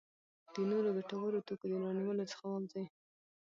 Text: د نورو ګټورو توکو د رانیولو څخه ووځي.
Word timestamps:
د 0.53 0.55
نورو 0.71 0.89
ګټورو 0.97 1.45
توکو 1.47 1.65
د 1.71 1.73
رانیولو 1.83 2.29
څخه 2.31 2.43
ووځي. 2.47 2.83